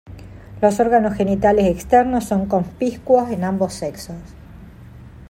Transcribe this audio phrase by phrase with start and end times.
[0.63, 4.15] Los órganos genitales externos son conspicuos en ambos sexos.